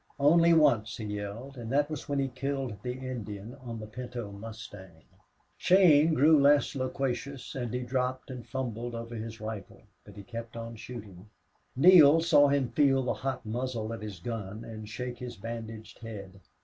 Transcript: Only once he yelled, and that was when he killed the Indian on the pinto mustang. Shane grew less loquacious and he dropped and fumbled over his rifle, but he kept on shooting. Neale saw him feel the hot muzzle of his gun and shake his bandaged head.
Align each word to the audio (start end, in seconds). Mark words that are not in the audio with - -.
Only 0.17 0.51
once 0.51 0.97
he 0.97 1.03
yelled, 1.03 1.57
and 1.57 1.71
that 1.71 1.87
was 1.87 2.09
when 2.09 2.17
he 2.17 2.29
killed 2.29 2.81
the 2.81 2.93
Indian 2.93 3.55
on 3.61 3.77
the 3.79 3.85
pinto 3.85 4.31
mustang. 4.31 5.03
Shane 5.59 6.15
grew 6.15 6.39
less 6.41 6.73
loquacious 6.73 7.53
and 7.53 7.71
he 7.71 7.81
dropped 7.83 8.31
and 8.31 8.43
fumbled 8.47 8.95
over 8.95 9.13
his 9.13 9.39
rifle, 9.39 9.83
but 10.03 10.15
he 10.17 10.23
kept 10.23 10.57
on 10.57 10.75
shooting. 10.75 11.29
Neale 11.75 12.19
saw 12.19 12.47
him 12.47 12.71
feel 12.71 13.03
the 13.03 13.13
hot 13.13 13.45
muzzle 13.45 13.93
of 13.93 14.01
his 14.01 14.17
gun 14.19 14.63
and 14.65 14.89
shake 14.89 15.19
his 15.19 15.35
bandaged 15.37 15.99
head. 15.99 16.41